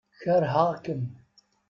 [0.21, 1.03] Keṛheɣ-kem.